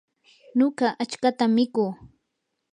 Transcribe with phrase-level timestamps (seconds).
[0.57, 1.91] nuqa achkatam mikuu.